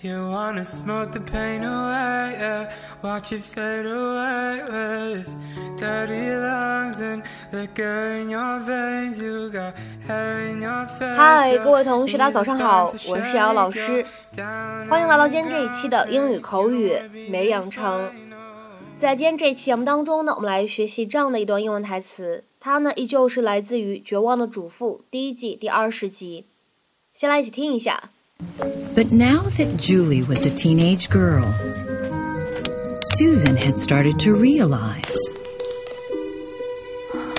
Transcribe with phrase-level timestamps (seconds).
[0.00, 2.70] You wanna smoke the pain away, yeah.
[3.02, 5.28] Watch it fade away with
[5.76, 9.20] dirty lungs and liquor in your veins.
[9.20, 9.74] You got
[10.06, 11.16] hair in your face.
[11.16, 14.06] 嗨，各位同学，大家早上好，我是瑶老师，
[14.88, 16.96] 欢迎来到今天这一期的英语口语
[17.28, 18.08] 每日养成。
[18.96, 26.46] 在今天这一期节目当中呢，我们来学习这样的一段英文台词，它呢依旧是来自于《绝望的主妇》第一季第二十集。
[27.12, 28.10] 先来一起听一下。
[28.95, 31.53] But now that Julie was a teenage girl,
[33.15, 35.15] Susan had started to realize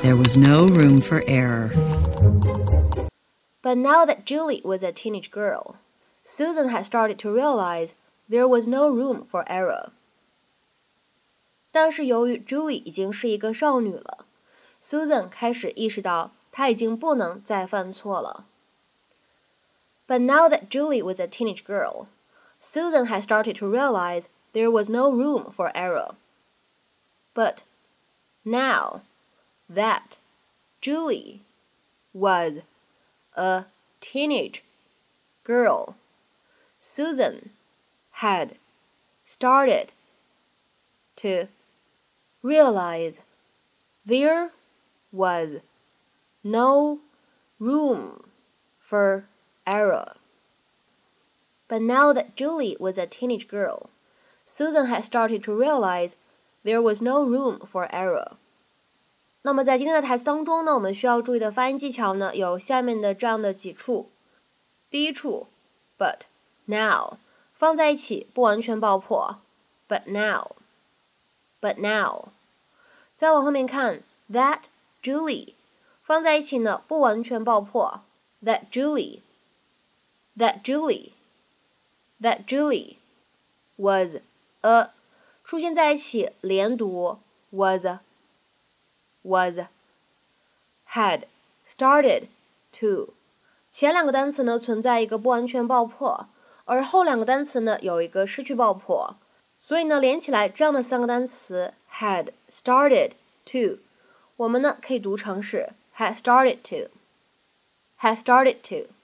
[0.02, 1.70] there was no room for error.
[3.62, 5.76] But now that Julie was a teenage girl,
[6.22, 7.94] Susan had started to realize
[8.28, 9.92] there was no room for error.
[11.70, 14.26] 但是由于 Julie 已经是一个少女了，
[14.80, 18.44] Susan 开始意识到她已经不能再犯错了。
[20.09, 22.07] But now that Julie was a teenage girl,
[22.57, 26.15] Susan had started to realize there was no room for error.
[27.35, 27.61] But
[28.43, 29.03] now
[29.69, 30.17] that
[30.81, 31.43] Julie
[32.11, 32.61] was
[33.35, 33.65] a
[34.01, 34.63] teenage
[35.43, 35.95] girl,
[36.79, 37.51] Susan
[38.13, 38.55] had
[39.25, 39.91] started
[41.17, 41.49] to
[42.41, 43.19] realize
[44.03, 44.49] there
[45.11, 45.59] was
[46.43, 46.97] no
[47.59, 48.23] room
[48.79, 49.25] for
[49.68, 50.14] error.
[51.68, 53.88] But now that Julie was a teenage girl,
[54.44, 56.14] Susan had started to realize
[56.62, 58.32] there was no room for error.
[59.42, 64.10] 那么在今天的台词当中呢，我们需要注意的发音技巧呢，有下面的这样的几处。
[64.90, 65.48] 第一处，
[65.98, 66.20] but
[66.66, 67.18] now
[67.52, 69.38] 放在一起不完全爆破，
[69.88, 72.28] but now，but now。
[73.14, 74.60] 再往后面看，that
[75.02, 75.54] Julie
[76.02, 78.02] 放在一起呢不完全爆破，
[78.42, 79.20] that Julie。
[80.39, 81.11] That Julie
[82.19, 82.95] that Julie
[83.75, 84.15] was
[84.61, 84.89] a
[85.43, 87.19] 出现在一起连读
[87.51, 87.85] was
[89.21, 89.59] was
[90.93, 91.23] had
[91.67, 92.27] started
[92.71, 93.13] to
[93.69, 96.27] 前两个单词呢存在一个不完全爆破，
[96.65, 99.15] 而后两个单词呢有一个失去爆破，
[99.59, 103.11] 所以呢连起来这样的三个单词 had started
[103.45, 103.79] to，
[104.37, 106.89] 我们呢可以读成是 had started to
[107.99, 108.98] had started to。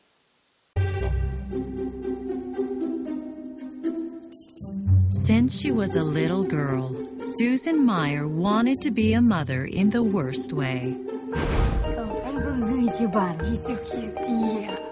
[5.26, 10.04] Since she was a little girl, Susan Mayer wanted to be a mother in the
[10.04, 10.96] worst way.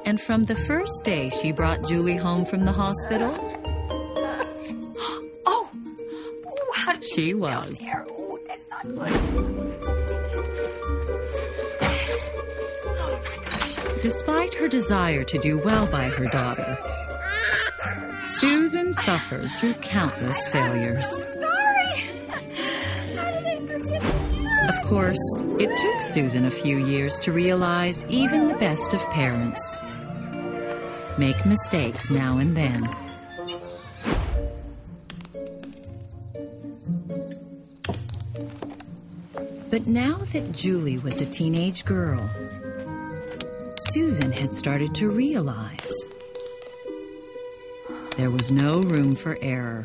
[0.05, 3.31] And from the first day she brought Julie home from the hospital,
[5.45, 5.69] oh,
[7.13, 7.85] she was.
[7.93, 8.39] Oh.
[14.01, 16.75] Despite her desire to do well by her daughter,
[18.43, 21.21] Susan suffered through countless failures.
[24.67, 29.77] Of course, it took Susan a few years to realize even the best of parents
[31.17, 32.81] make mistakes now and then.
[39.69, 42.29] But now that Julie was a teenage girl,
[43.91, 46.02] Susan had started to realize
[48.22, 49.84] there was no room for error.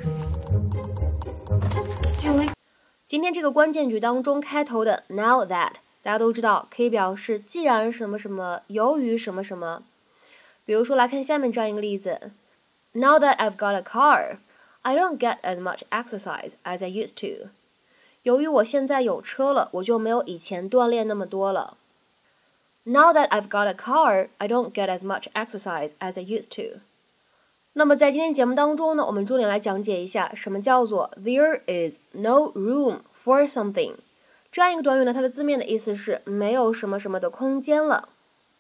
[3.06, 9.84] 今天这个关键句当中开头的 now that 大家都知道可以表示既然什么什么，由于什么什么。
[10.66, 12.32] 比如说来看下面这样一个例子：
[12.94, 14.38] Now that I've got a car,
[14.82, 17.50] I don't get as much exercise as I used to.
[18.24, 21.78] 由于我现在有车了，我就没有以前锻炼那么多了。
[22.86, 26.80] Now that I've got a car, I don't get as much exercise as I used to.
[27.79, 33.95] 那么在今天节目当中呢，我们重点来讲解一下什么叫做 there is no room for something
[34.51, 35.15] 这样一个短语呢？
[35.15, 38.09] 它的字面的意思是没有什么什么的空间了。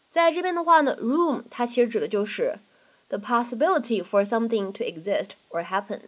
[0.08, 2.60] 在这边的话呢，room 它其实指的就是
[3.08, 5.98] the possibility for something to exist or happen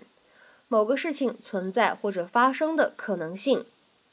[0.68, 3.64] 某个事情存在或者发生的可能性。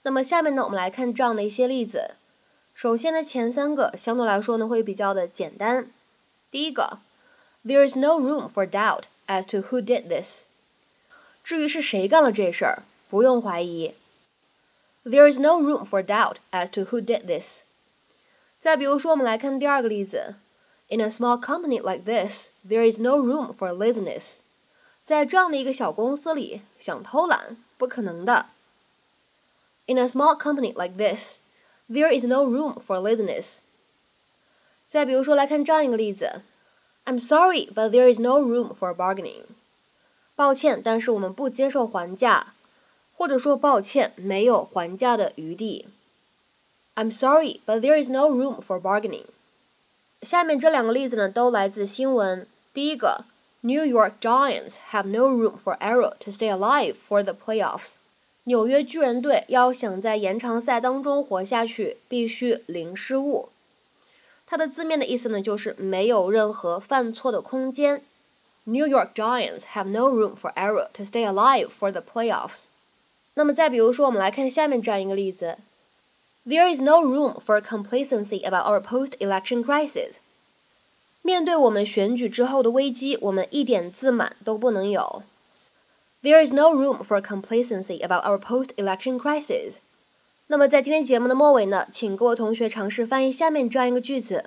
[0.01, 2.15] 那么下面呢，我们来看这样的一些例子。
[2.73, 5.88] 首先呢，前三个相对来说呢会比较的简单。
[6.49, 6.97] 第一个。
[7.66, 10.44] There is no room for doubt as to who did this。
[11.44, 13.94] 至于是谁干了这事儿，不用怀疑。
[15.04, 17.62] There is no room for doubt as to who did this。
[18.60, 20.36] 再比如说，我们来看第二个例子。
[20.88, 24.38] In a small company like this, there is no room for laziness。
[25.02, 28.46] 在这样的一个小公司里，想偷懒不可能的。
[29.86, 31.38] In a small company like this,
[31.90, 33.56] there is no room for laziness。
[34.86, 36.42] 再比如说，来看这样一个例子。
[37.07, 39.44] I'm sorry, but there is no room for bargaining。
[40.36, 42.48] 抱歉，但是我们不接受还价，
[43.15, 45.88] 或者说抱歉，没有还价的余地。
[46.95, 49.24] I'm sorry, but there is no room for bargaining。
[50.21, 52.45] 下面这两个例子呢，都来自新闻。
[52.74, 53.24] 第一个
[53.62, 57.94] ，New York Giants have no room for error to stay alive for the playoffs。
[58.44, 63.48] 纽约巨人队要想在延长赛当中活下去，必须零失误。
[64.46, 68.02] 它的字面的意思呢，就是没有任何犯错的空间。
[68.64, 72.64] New York Giants have no room for error to stay alive for the playoffs。
[73.34, 75.56] 那么再比如说，我们来看下面这样一个例子：
[76.46, 80.16] There is no room for complacency about our post-election crisis。
[81.22, 85.22] 面对我们选举之后的危机，我们一点自满都不能有。
[86.22, 89.76] There is no room for complacency about our post-election crisis。
[90.49, 94.45] 那么在今天节目的末尾呢，请各位同学尝试翻译下面这样一个句子，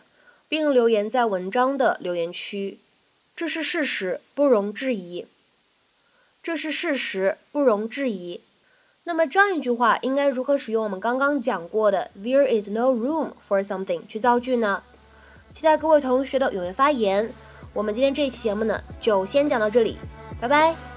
[0.48, 2.78] 并留言在文章的留言区。
[3.36, 5.26] 这是事实，不容置疑。
[6.42, 8.40] 这是事实，不容置疑。
[9.04, 14.82] 那么这样一句话应该如何使用我们刚刚讲过的 "There is no room for something" 去造句呢？
[15.52, 17.32] 期待各位同学的踊跃发言。
[17.74, 19.98] 我们今天这一期节目呢，就先讲到这里，
[20.40, 20.89] 拜拜。